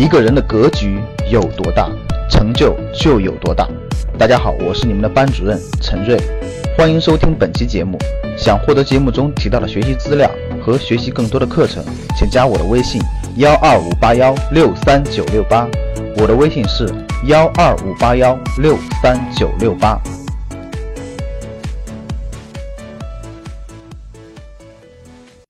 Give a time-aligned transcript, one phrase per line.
[0.00, 0.98] 一个人的格局
[1.30, 1.86] 有多大，
[2.30, 3.68] 成就就有多大。
[4.18, 6.18] 大家好，我是你们的班主任陈瑞，
[6.74, 7.98] 欢迎收听本期节目。
[8.34, 10.30] 想获得节目中提到的学习资料
[10.64, 11.84] 和学习更多的课程，
[12.16, 12.98] 请加我的微信
[13.36, 15.68] 幺二五八幺六三九六八。
[16.16, 16.88] 我的微信是
[17.26, 20.00] 幺二五八幺六三九六八。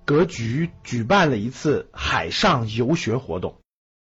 [0.05, 3.55] 格局举办了一次海上游学活动，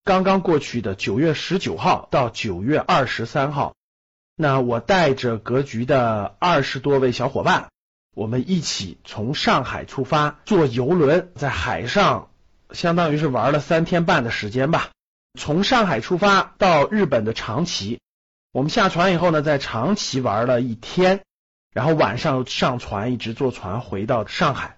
[0.08, 3.76] 刚刚过去的九月十九号到九月二十三号，
[4.38, 7.68] 那我带着格局的二十多位小伙伴，
[8.16, 12.30] 我们一起从上海出发，坐游轮在海上，
[12.72, 14.92] 相当于是玩了三天半的时间吧。
[15.38, 18.00] 从上海出发到日本的长崎，
[18.54, 21.20] 我们下船以后呢，在长崎玩了一天，
[21.74, 24.77] 然后晚上上船，一直坐船回到上海。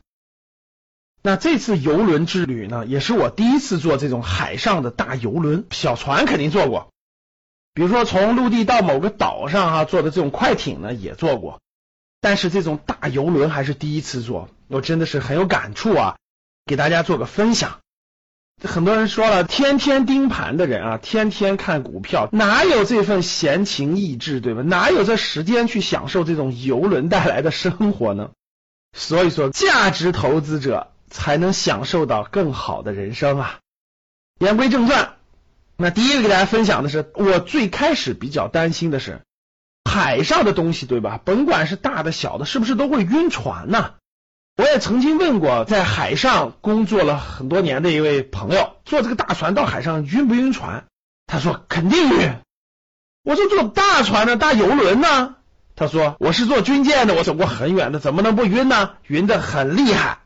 [1.22, 5.66] 那这次游轮之旅呢，也是我第一次坐这种海上的大游轮。
[5.70, 6.92] 小船肯定坐过，
[7.74, 11.60] 比如说从陆地到某个岛上哈坐的这种快艇呢也坐过，
[12.22, 16.16] 但是这种大游轮还是第一次坐，我真的是很有感触啊，
[16.66, 17.80] 给大家做个分享。
[18.64, 24.62] 很多人说了，天天盯盘的人啊，天天看股票，哪有这份闲情逸致，对吧？
[24.62, 28.32] 哪有这时间去享受这种游轮带来的生活呢？
[28.94, 30.88] 所以说，价值投资者。
[31.10, 33.60] 才能享受到更好的人生啊！
[34.40, 35.16] 言归正传，
[35.76, 39.22] 那第一个给大家分享的是，我最开始比较担心的是
[39.84, 41.20] 海上的东西，对吧？
[41.24, 43.96] 甭管是大的小的，是不是都会晕船呢？
[44.56, 50.86] 我也曾经问过在海上工作了很多年的一位朋友，坐这个大船到海上晕不晕船？
[51.28, 52.36] 他说肯定晕。
[53.24, 55.36] 我说坐大船呢大游轮呢？
[55.76, 58.96] 他说我是坐军舰的，我走过很远的，怎么能不晕呢？
[59.08, 60.20] 晕的很厉害。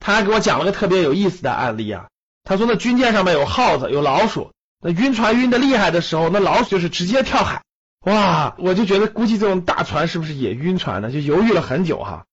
[0.00, 2.08] 他还给我讲了个特别有意思的案例啊，
[2.44, 7.62] 他说那军舰上面有耗子有老鼠，那晕船晕的厉害的时候，那老鼠就是直接跳海，
[8.02, 8.54] 哇！
[8.58, 11.10] 我就觉得估计这种大船是不是也晕船呢？
[11.10, 12.24] 就犹豫了很久哈。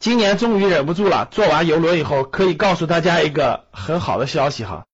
[0.00, 4.86] 今年终于忍不住了，坐完游轮以后，可以告诉大家一个很好的消息哈，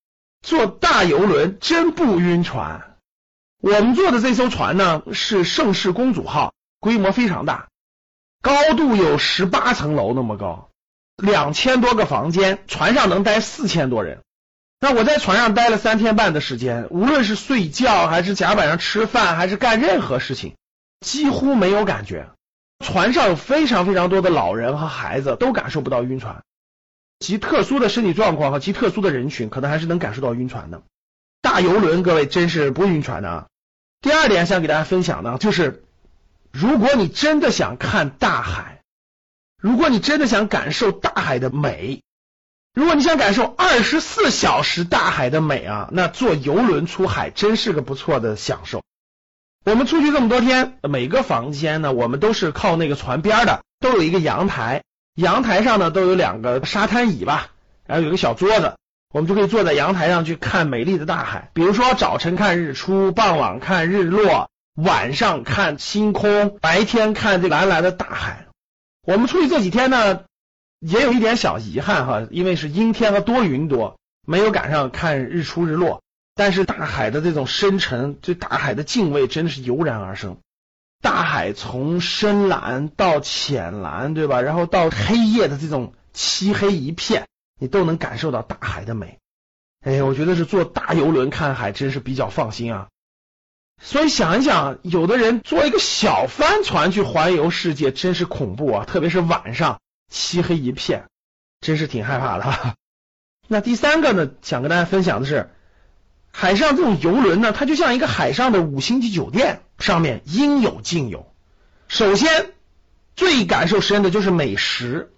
[0.42, 2.96] 坐大游轮真不晕船。
[3.62, 7.68] 我们坐的这艘船呢是盛世公主号，规模非常大，
[8.40, 10.69] 高度有十八层楼那么高。
[11.20, 14.20] 两千多个房间，船上能待四千多人。
[14.80, 20.54] 那我在船上待了三天半的时间，无论是睡觉，还是甲板上吃饭，还是干任何事情，
[21.00, 22.30] 几乎没有感觉。
[22.82, 26.42] 船上有非常非常多的老人和孩子，都感受不到晕船。
[27.18, 30.80] 极特殊的身体状况和极特殊的人群，可能还是能感受到晕船的。
[31.42, 33.46] 大游轮，各位真是不晕船的啊。
[34.00, 35.84] 第二点想给大家分享的，就是
[36.50, 38.69] 如果你真的想看大海。
[39.60, 42.02] 如果你真的想感受大海的美，
[42.72, 48.82] 如果你想感受二十四小时大海的美啊，那坐游轮出海真是个不错的享受。
[49.66, 54.82] 我们出去这么多天，每个房间呢，我们都是靠那个船边的，都有一个阳台，
[55.14, 57.48] 阳台上呢都有两个沙滩椅吧，
[57.86, 58.76] 然后有个小桌子，
[59.12, 61.50] 我们就可以坐在阳台上去看美丽的大海。
[61.52, 68.46] 比如说早晨看日出，傍晚看日落，晚上看星空，白天看这蓝蓝的大海。
[69.10, 70.22] 我们出去这几天呢，
[70.78, 76.00] 也有一点小遗憾哈，因为是阴天和多云多，没有赶上看日出日落。
[76.36, 80.36] 但是大海的这种深沉，对大海的敬畏真的是油然而生。
[81.02, 84.42] 大海从深蓝到浅蓝，对吧？
[84.42, 87.26] 然后到黑夜的这种漆黑一片，
[87.58, 89.18] 你都能感受到大海的美。
[89.84, 92.86] 哎，我觉得是坐大游轮看海真是比较放心啊。
[93.82, 98.84] 所以想一想，有的人坐一个小帆船去环游世界，真是恐怖啊！
[98.84, 99.80] 特别是晚上
[100.10, 101.06] 漆黑一片，
[101.60, 102.76] 真是挺害怕的。
[103.48, 105.50] 那第三个呢，想跟大家分享的是，
[106.30, 111.32] 海上这种游轮呢，它就像一个海上的五星级酒店，上面应有尽有。
[111.88, 112.52] 首先，
[113.16, 115.10] 最感受深的就是美食，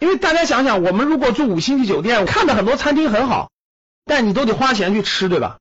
[0.00, 3.52] 因为大家想想，我们如果住五星级酒店，看到很多餐厅很好，
[4.04, 5.58] 但你都得花钱去吃，对吧？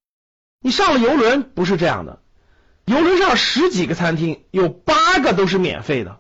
[0.62, 2.20] 你上了游轮不是这样的。
[2.90, 6.18] 游轮上十几个餐厅，有八个都是免费的，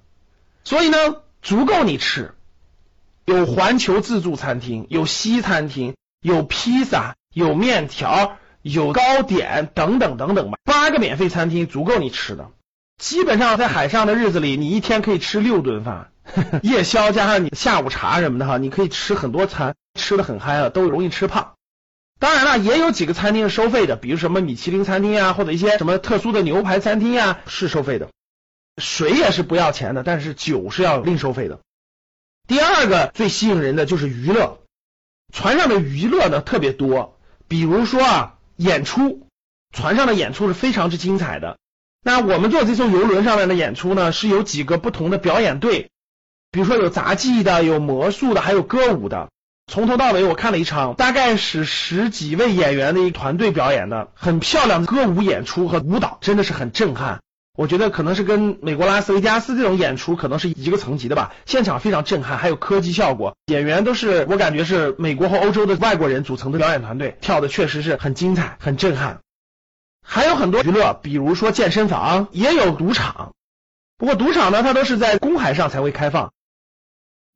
[0.63, 0.97] 所以呢，
[1.41, 2.35] 足够你吃。
[3.25, 10.59] 有环球自助餐厅，有西餐厅，有披萨，有面条，有糕点等等等等吧。
[10.63, 12.51] 八个免费餐厅足够你吃的。
[12.99, 16.11] 基本上在海上的日子里，你一天可以吃六顿饭，
[16.61, 21.53] 夜宵加上你下午茶什么的哈，你可以吃很多餐，吃的很嗨了，都容易吃胖。
[22.19, 28.09] 当然了，也有几个餐厅是收费的，比如什么米其林餐厅啊，或者一些什么特殊的牛排餐厅啊，是收费的。
[28.77, 31.59] 水也是不要钱的，但是酒是要另收费的。
[32.47, 34.59] 第二个最吸引人的就是娱乐，
[35.33, 37.17] 船上的娱乐呢特别多，
[37.47, 39.27] 比如说啊，演出，
[39.73, 41.57] 船上的演出是非常之精彩的。
[42.03, 45.89] 那我们坐这艘游轮上面的演出呢，是有几个不同的表演队，
[46.51, 49.29] 比如说有杂技的，有魔术的，还有歌舞的。
[49.69, 57.19] 从头到尾我看了一场，大概是十几位演员的一个团队表演的，很漂亮的歌舞演出和舞蹈，真的是很震撼。
[57.55, 69.19] 我觉得可能是跟美国拉斯维加斯这种演出可能是一个层级的吧，现场非常震撼，还有科技效果，演员都是我感觉是美国和欧洲的外国人组成的表演团队，跳的确实是很精彩，很震撼。
[70.03, 73.33] 还有很多娱乐，比如说健身房，也有赌场，
[73.99, 76.31] 不过赌场呢，它都是在公海上才会开放。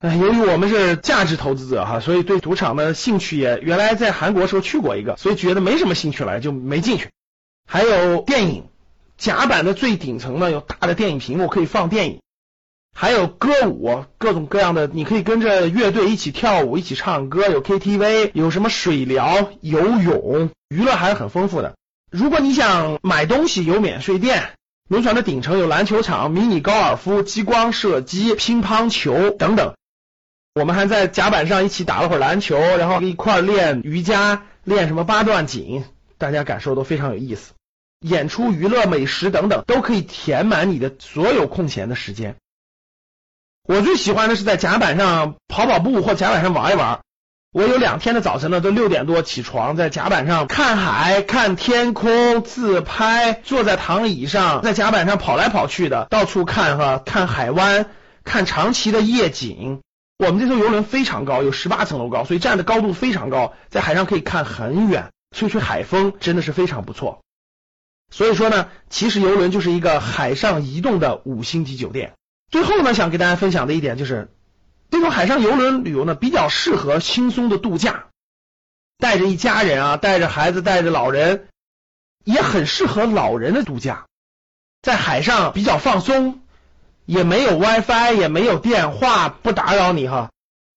[0.04, 7.08] 哎，由于我们是价值投资者哈，所以对赌场的兴趣也原来在韩国时候去过一个，所以觉得没什么兴趣了，就没进去。
[7.66, 8.66] 还有电影，
[9.18, 12.20] 甲板的最顶层呢有大的电影屏幕可以放电影，
[12.94, 21.76] 还有歌舞，各种各样的，你可以跟着乐队一起跳舞，一起唱歌，有 KTV，有什么水疗、游泳，娱乐还是很丰富的。
[22.12, 24.50] 如果你想买东西，有免税店。
[24.90, 29.76] 轮船的顶层有篮球场、迷你高尔夫、激光射击、乒乓球等等。
[30.56, 35.84] 我们还在甲板上一起打了会儿篮球，然后一块儿练瑜伽，练什么八段锦，
[36.20, 37.54] 大家感受都非常有意思。
[38.02, 42.36] 演出、娱乐、美食等等都可以填满你的所有空闲的时间。
[43.68, 47.00] 我最喜欢的是在甲板上跑跑步或甲板上玩一玩。
[47.52, 57.88] 我有两天的早晨呢，都六点多起床，在甲板上看海、看天空、自拍，坐在躺椅上，在甲板上跑来跑去的，到处看哈，看海湾，
[58.24, 59.82] 看长崎的夜景。
[60.26, 67.22] 我们这艘游轮非常高，有十八层楼高，所以站的高度非常高，在海上可以看很远，吹吹海风，真的是非常不错。
[68.10, 72.14] 所以说呢，其实游轮就是一个海上移动的五星级酒店。
[72.50, 74.30] 最后呢，想给大家分享的一点就是，
[74.92, 78.06] 这种海上游轮旅游呢，比较适合轻松的度假，
[79.00, 81.50] 带着一家人啊，带着孩子，带着老人，
[82.24, 84.06] 也很适合老人的度假，
[84.82, 86.43] 在海上比较放松。
[87.06, 90.30] 也没有 WiFi，也没有电话，不打扰你哈。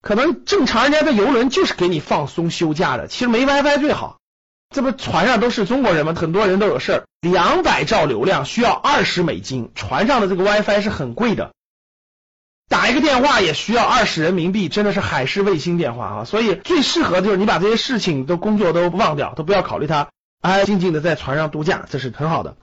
[0.02, 4.19] 可能正常人家的游轮就是给你放松休假的，其实没 WiFi 最好。
[4.75, 6.14] 这不船上都是中国人吗？
[6.14, 7.05] 很多人都有事儿。
[7.20, 11.52] 两百兆流量需要二十美金，船上的这个 WiFi 是很贵的。
[12.69, 16.25] 打一个电话也需要二十人民币，真的是海事卫星电话啊！
[16.25, 20.08] 所以最适合的就是你把这些事情都工作都忘掉，都不要考虑它，
[20.40, 22.56] 安安静静的在船上度假，这是很好的。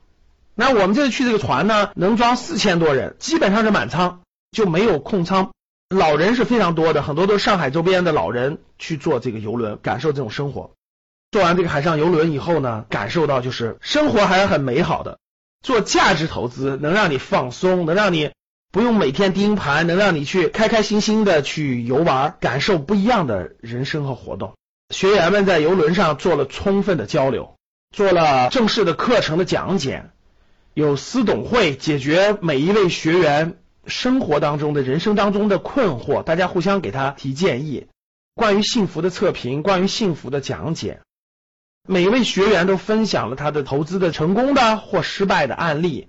[0.56, 4.22] 那我们这次去这个船呢，能装四千多人，基本上是满舱，
[4.52, 5.52] 就没有空舱。
[5.90, 10.72] 老人是非常多的，很多都是上海周边的老人去坐这个游轮，感受这种生活。
[11.32, 15.18] 坐完这个海上游轮以后呢，感受到就是生活还是很美好的。
[15.64, 18.32] 做价值投资能让你放松，能让你
[18.72, 24.54] 不用每天盯盘，能让你去开开心心的去游玩，感受不一样的人生和活动。
[24.90, 27.56] 学员们在游轮上做了充分的交流，
[27.96, 30.06] 做了正式的课程的讲解。
[30.74, 37.86] 有私董会解决每一位学员生活当中的人生当中的困惑，大家互相给他提建议。
[38.34, 41.02] 关于幸福的测评，关于幸福的讲解，
[41.88, 46.08] 每一位学员都分享了他的投资的成功的或失败的案例。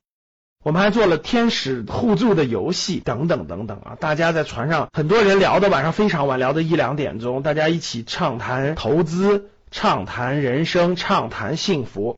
[0.63, 3.97] 我们还做了天使互助的游戏等等等等啊！
[4.01, 12.17] 大家在船上，很多人聊的晚上非常晚，聊到一两点钟，大家一起畅谈投资，畅谈人生，畅谈幸福，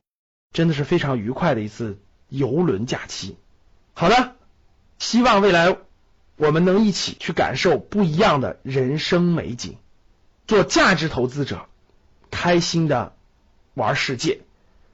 [0.53, 1.99] 真的是非常愉快的一次。
[2.29, 3.37] 游轮假期，
[3.93, 4.35] 好的，
[4.99, 5.77] 希望未来
[6.35, 9.77] 我们能一起去感受不一样的人生美景，
[10.45, 11.67] 做价值投资者，
[12.29, 13.13] 开心的
[13.73, 14.41] 玩世界。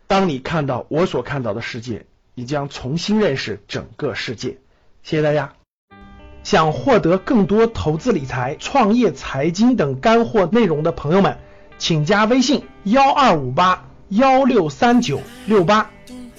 [0.07, 4.59] 当你看到我所看到的世界，你将重新认识整个世界。
[5.01, 5.53] 谢谢大家。
[6.43, 11.39] 想获得更多投资理财、创业财经等干货内容的朋友们，
[11.77, 15.89] 请加微信幺二五八幺六三九六八。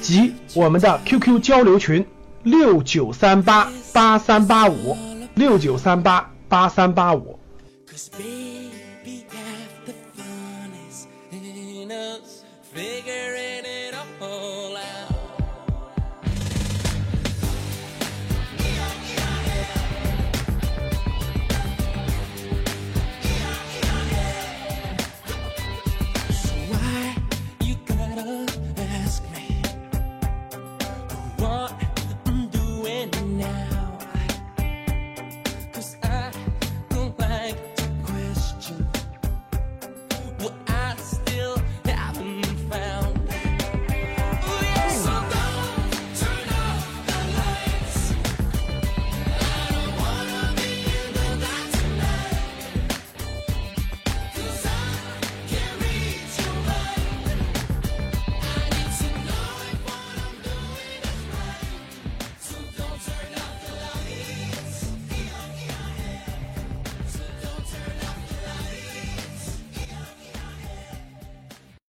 [0.04, 2.04] 及我们的 QQ 交流群
[2.42, 4.94] 六九三八八三八五
[5.34, 7.38] 六九三八八三八五。